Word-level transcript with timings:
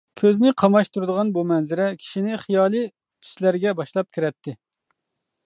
كۆزنى 0.19 0.51
قاماشتۇرىدىغان 0.61 1.29
بۇ 1.35 1.43
مەنزىرە 1.51 1.85
كىشىنى 1.99 2.41
خىيالىي 2.45 2.89
تۈسلەرگە 2.95 3.77
باشلاپ 3.83 4.11
كىرەتتى. 4.19 4.57